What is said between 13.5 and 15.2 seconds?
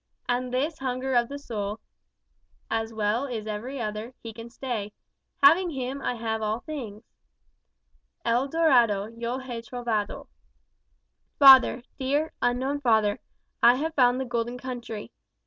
I have round the golden country.